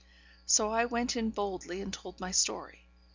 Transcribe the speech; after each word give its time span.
So 0.47 0.71
I 0.71 0.85
went 0.85 1.15
in 1.15 1.29
boldly, 1.29 1.79
and 1.79 1.93
told 1.93 2.19
my 2.19 2.31
story. 2.31 2.87